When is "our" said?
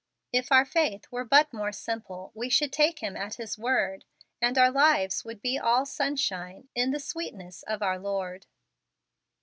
0.51-0.65, 4.57-4.71, 7.83-7.99